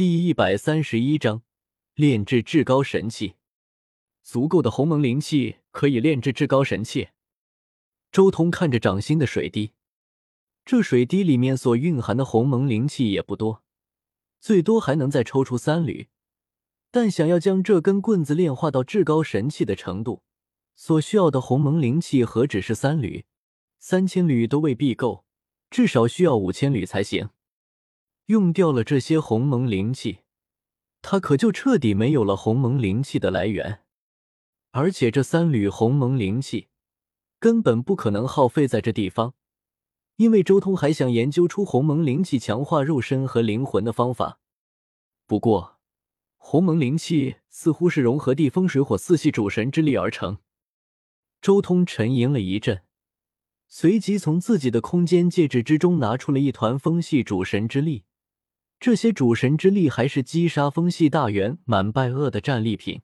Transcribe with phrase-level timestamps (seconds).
[0.00, 1.42] 第一百三十一章，
[1.94, 3.34] 炼制至高神器。
[4.22, 7.10] 足够的鸿蒙灵气可以炼制至高神器。
[8.10, 9.72] 周通看着掌心的水滴，
[10.64, 13.62] 这水滴里面所蕴含的鸿蒙灵气也不多，
[14.40, 16.08] 最多还能再抽出三缕。
[16.90, 20.22] 但想要将这根棍子炼化到至高神器的程度，
[20.74, 23.26] 所需要的鸿蒙灵气何止是三缕，
[23.78, 25.26] 三千缕都未必够，
[25.68, 27.28] 至少需要五千缕才行。
[28.30, 30.20] 用掉了这些鸿蒙灵气，
[31.02, 33.80] 他可就彻底没有了鸿蒙灵气的来源。
[34.70, 36.68] 而且这三缕鸿蒙灵气
[37.40, 39.34] 根本不可能耗费在这地方，
[40.14, 44.38] 因为周通还想研究出鸿蒙灵气强化肉身和灵魂的方法。
[45.26, 45.80] 不过，
[46.36, 50.38] 鸿蒙灵气似乎是融合地风水火四系主神之力而成。
[51.42, 52.84] 周通沉吟了一阵，
[53.66, 58.04] 随即从自己的空间戒指之中拿出了一团风系主神之力。
[58.80, 63.02] 这些主神之力还是击杀风系大元满败恶的战利品。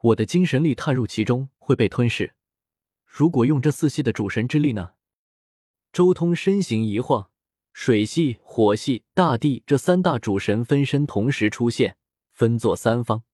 [0.00, 2.34] 我的精神力探入其中会被吞噬。
[3.04, 4.92] 如果用这四系的主神之力呢？
[5.92, 7.30] 周通身形一晃，
[7.72, 11.96] 水系、火系、大地这三大主神分身同时出现，
[12.32, 13.24] 分作三方。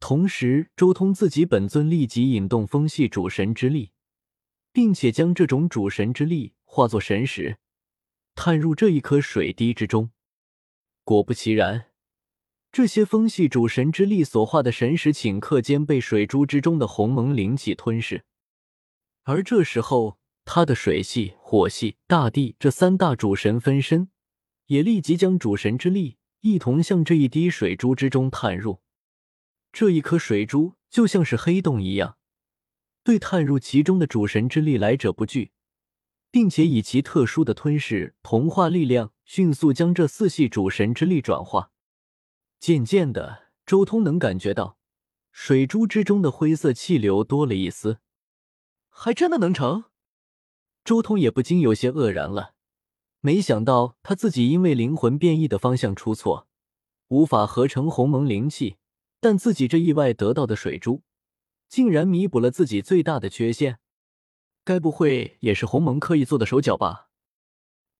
[0.00, 3.92] 同时，周通自己本尊立即引动风系主神之力，
[4.70, 7.56] 并且将这种主神之力化作神石，
[8.34, 10.10] 探入这一颗水滴之中。
[11.08, 11.86] 果不其然。
[12.70, 18.24] 这些风系主神之力所化的神识，顷刻间被水珠之中的鸿蒙灵气吞噬。
[19.22, 24.10] 而这时候，他的水系、火系、大地这三大主神分身，
[24.66, 28.82] 也立即将主神之力一同向这一滴水珠之中探入。
[29.72, 32.18] 这一颗水珠就像是黑洞一样，
[33.02, 35.52] 对探入其中的主神之力来者不拒，
[36.30, 41.72] 并且以其特殊的吞噬同化力量，迅速将这四系主神之力转化。
[42.60, 44.78] 渐渐的，周通能感觉到
[45.30, 47.98] 水珠之中的灰色气流多了一丝，
[48.88, 49.84] 还真的能成。
[50.84, 52.54] 周通也不禁有些愕然了，
[53.20, 56.48] 没想到他自己因为灵魂变异的方向出错，
[57.08, 58.76] 无法合成鸿蒙灵气，
[59.20, 61.02] 但自己这意外得到的水珠，
[61.68, 63.78] 竟然弥补了自己最大的缺陷。
[64.68, 67.08] 该不会也是鸿蒙刻意做的手脚吧？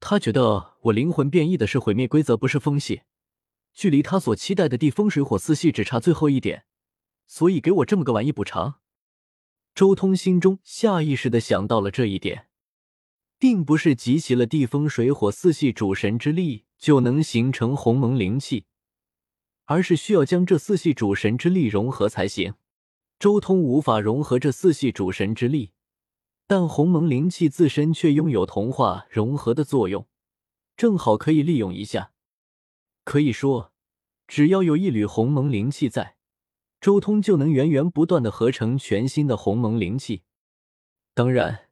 [0.01, 3.05] 他觉得我灵魂变异的是毁灭规则，不是风系。
[3.73, 6.67] 距离他所期待的地风水火四系只差最后一点，
[7.27, 8.81] 所以给我这么个玩意补偿。
[9.75, 12.49] 周通心中下意识的想到了这一点，
[13.39, 18.67] 并不是集齐了地风水火四系主神之力就能形成鸿蒙灵气，
[19.65, 22.57] 而是需要将这四系主神之力融合才行。
[23.19, 25.73] 周通无法融合这四系主神之力，
[26.49, 30.09] 但鸿蒙灵气自身却拥有同化融合的作用，
[30.79, 32.13] 正好可以利用一下。
[33.05, 33.75] 可以说，
[34.27, 36.17] 只要有一缕鸿蒙灵气在，
[36.81, 40.23] 周通就能源源不断的合成全新的鸿蒙灵气。
[41.13, 41.69] 当然，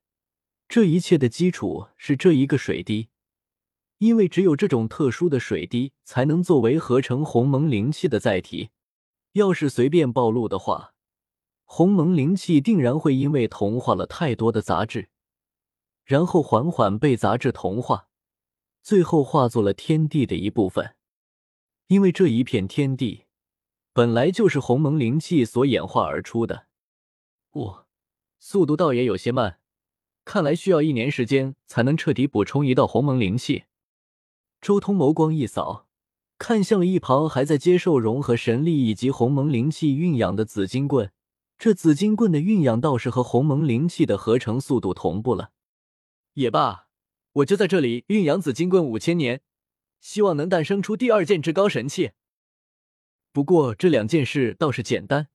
[0.69, 3.09] 这一切的基础是这一个水滴，
[3.97, 8.69] 因为只有这种特殊的水滴才能作为合成鸿蒙灵气的载体。
[9.33, 10.93] 要是随便暴露的话，
[11.67, 15.11] 鸿蒙灵气定然会因为同化了太多的杂质，
[16.05, 18.09] 然后缓缓被杂质同化，
[18.83, 20.95] 最后化作了天地的一部分。
[21.89, 23.25] 因为这一片天地
[23.93, 26.67] 本来就是鸿蒙灵气所演化而出的，
[27.53, 27.87] 哦，
[28.39, 29.59] 速度倒也有些慢，
[30.25, 33.65] 看来需要一年时间才能彻底补充一道鸿蒙灵气。
[34.61, 35.87] 周通眸光一扫，
[36.39, 41.13] 看向了一旁还在接受融合神力以及鸿蒙灵气蕴养的紫金棍，
[41.59, 45.53] 这紫金棍的蕴养倒是和鸿蒙灵气的合成速度同步了。
[46.35, 46.89] 也罢，
[47.33, 49.43] 我就在这里蕴养紫金棍五千年。
[49.99, 52.13] 希望能诞生出第二件至高神器。
[53.33, 55.29] 不过这两件事倒是简单，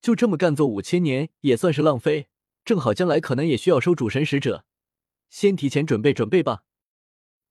[0.00, 2.28] 就这么干做五千年也算是浪费。
[2.64, 4.64] 正好将来可能也需要收主神使者，
[5.28, 6.62] 先提前准备准备吧。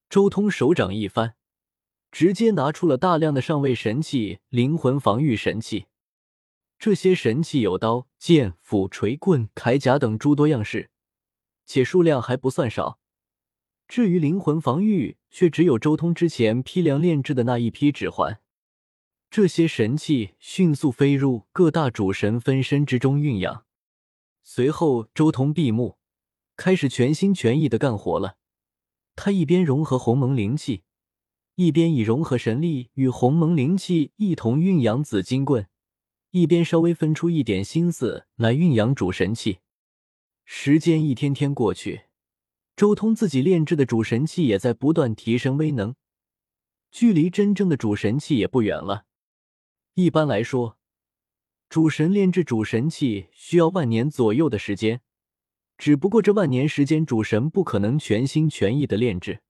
[0.09, 1.35] 周通手掌一翻，
[2.11, 5.87] 直接拿出了大量的上位神器、灵魂防御神器。
[6.83, 10.89] 这些神器有刀、剑、斧、锤、棍、铠甲等诸多样式，
[11.65, 12.99] 且数量还不算少。
[13.87, 18.41] 至于灵魂防御，却只有周通之前批量炼制的那一批指环。
[19.31, 23.63] 这些神器迅速飞入各大主神分身之中蕴养。
[24.43, 25.97] 随后，周通闭目，
[26.57, 28.35] 开始全心全意的干活了。
[29.15, 30.83] 他一边融合鸿蒙灵气，
[31.55, 35.69] 一边以融合神力与鸿蒙灵气一同蕴养紫金棍，
[36.33, 39.59] 一边稍微分出一点心思来蕴养主神器。
[40.45, 42.05] 时间一天天过去。
[42.75, 45.93] 周通自己炼制的主神器也在不断提升威能，
[46.89, 49.05] 距离真正的主神器也不远了。
[49.93, 50.79] 一般来说，
[51.69, 55.01] 主神炼制主神器需要万年左右的时间，
[55.77, 59.43] 只不过这万年时间，主神不可能全心全意的炼制，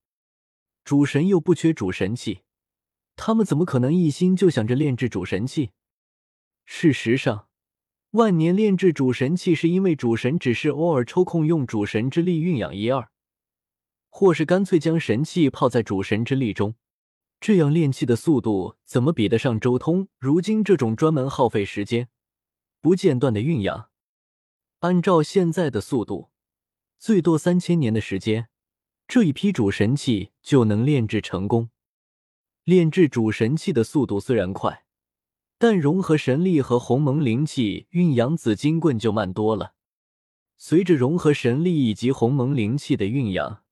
[0.84, 2.42] 主神又不缺主神器，
[3.16, 5.72] 他们怎么可能一心就想着炼制主神器？
[6.66, 7.48] 事实上，
[8.12, 13.10] 万年炼制主神器是因为主神只是偶尔抽空用主神之力运养一二，
[14.10, 16.76] 或是干脆将神器泡在主神之力中。
[17.40, 22.08] 这样炼器的速度怎么比得上周通如今这种专门耗费时间、
[22.80, 23.90] 不间断的运养？
[24.80, 26.30] 按照现在的速度，
[26.98, 28.48] 最多三千年的时间，
[29.08, 31.70] 这一批主神器就能炼制成功。
[32.64, 34.86] 炼制主神器的速度虽然快，
[35.64, 39.76] 但融合神力和鸿蒙灵气运养紫金棍就慢多了。
[40.58, 43.64] 随着融合神力以及鸿蒙灵气的运养，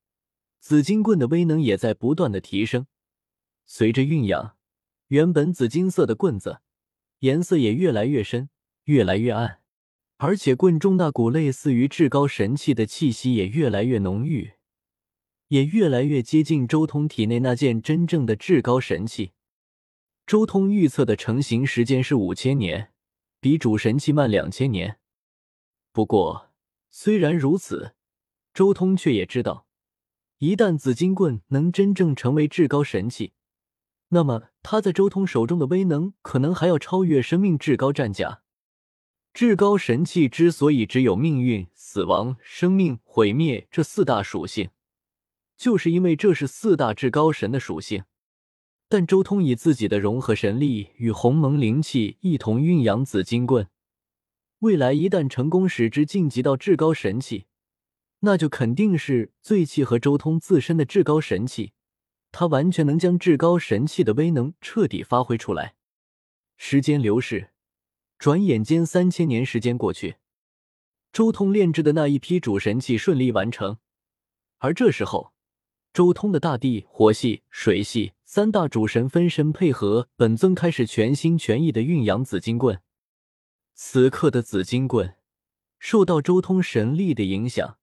[0.61, 2.87] 紫金棍的威能也在不断的提升。
[3.65, 4.55] 随着运养，
[5.09, 6.59] 原本紫金色的棍子
[7.19, 8.47] 颜色也越来越深，
[8.85, 9.59] 越来越暗，
[10.15, 14.53] 而且棍中那股类似于至高神器的气息也越来越浓郁，
[15.49, 19.33] 也越来越接近周通体内那件真正的至高神器。
[20.31, 22.93] 周通预测的成型时间是五千年，
[23.41, 24.97] 比主神器慢两千年。
[25.91, 26.51] 不过，
[26.89, 27.95] 虽然如此，
[28.53, 29.67] 周通却也知道，
[30.37, 33.33] 一旦紫金棍能真正成为至高神器，
[34.07, 38.41] 那么，他在周通手中的威能可能还要超越生命至高战甲。
[39.33, 44.69] 至高神器之所以只有命运、死亡、生命、毁灭这四大属性，
[45.57, 48.05] 就是因为这是四大至高神的属性。
[48.91, 53.69] 但周通以自己的融合神力与鸿蒙灵气一同运养紫金棍，
[54.59, 57.45] 未来一旦成功使之晋级到至高神器，
[58.19, 61.71] 那就肯定是最契合周通自身的至高神器。
[62.33, 65.75] 他完全能将至高神器的威能彻底发挥出来。
[66.57, 67.51] 时间流逝，
[68.19, 70.17] 转眼间三千年时间过去，
[71.13, 73.77] 周通炼制的那一批主神器顺利完成。
[74.57, 75.31] 而这时候，
[75.93, 82.79] 周通的大地、火系、水系三大主神分身配合本尊，开始全心全意的运养紫金棍。
[83.73, 85.15] 此刻的紫金棍
[85.79, 87.77] 受到周通神力的影响，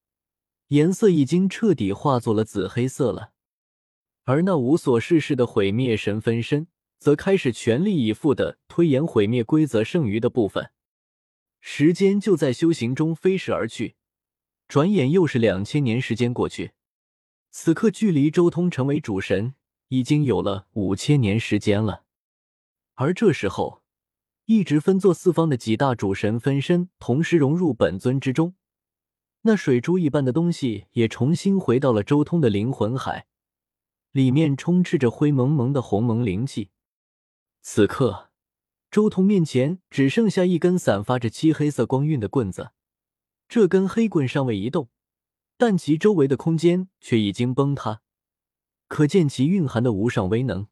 [0.68, 3.32] 颜色已经彻底化作了紫黑色了。
[4.24, 6.68] 而那无所事事的毁灭神分身，
[6.98, 10.70] 则开始全力以赴的推演毁灭规则剩余的部分。
[11.60, 13.96] 时间就在修行中飞逝而去，
[14.66, 16.72] 转眼又是两千年时间过去。
[17.50, 19.52] 此刻距离周通成为主神，
[19.88, 22.04] 已经有了五千年时间了。
[22.94, 23.82] 而这时候，
[24.46, 28.54] 一直分作四方的几大主神分身同时融入本尊之中，
[29.42, 33.26] 那水珠一般的东西也重新回到了周通的灵魂海。
[34.12, 36.70] 里面充斥着灰蒙蒙的鸿蒙灵气。
[37.60, 38.30] 此刻，
[38.90, 42.72] 周通面前只剩下一根散发着漆黑色光晕的棍子。
[43.48, 44.88] 这根黑棍尚未移动，
[45.58, 48.00] 但其周围的空间却已经崩塌，
[48.88, 50.66] 可见其蕴含的无上威能。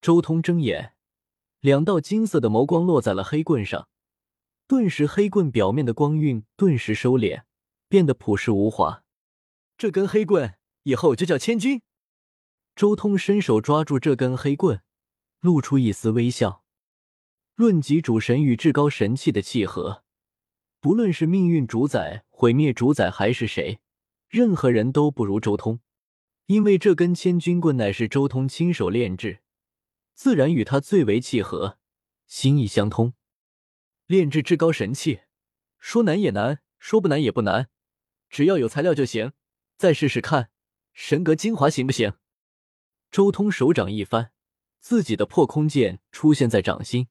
[0.00, 0.94] 周通睁眼，
[1.60, 3.88] 两道金色的眸光落在了黑棍上，
[4.66, 7.44] 顿时黑棍表面的光晕顿时收敛，
[7.88, 9.04] 变得朴实无华。
[9.78, 11.82] 这根黑棍以后就叫千钧。
[12.76, 14.82] 周通伸手抓住这根黑棍，
[15.40, 16.64] 露出一丝微笑。
[17.54, 20.02] 论及主神与至高神器的契合，
[20.80, 23.80] 不论是命运主宰、毁灭主宰还是谁，
[24.28, 25.80] 任何人都不如周通。
[26.50, 29.38] 因为这根千钧棍乃是周通亲手炼制，
[30.14, 31.78] 自然与他最为契合，
[32.26, 33.12] 心意相通。
[34.06, 35.20] 炼制至高神器，
[35.78, 37.68] 说难也难，说不难也不难，
[38.28, 39.30] 只要有材料就行。
[39.76, 40.50] 再试试看，
[40.92, 42.14] 神格精华行不行？
[43.12, 44.32] 周通手掌一翻，
[44.80, 47.06] 自己的破空剑出现在掌心。